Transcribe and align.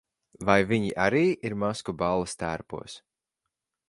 Vai 0.49 0.55
viņi 0.69 0.87
arī 1.03 1.21
ir 1.49 1.55
maskuballes 1.65 2.33
tērpos? 2.45 2.97